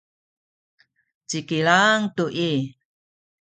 ci 1.29 1.39
Kilang 1.49 2.03
tu 2.15 2.25
i 2.49 2.51